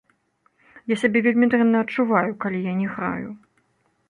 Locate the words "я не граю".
2.73-3.29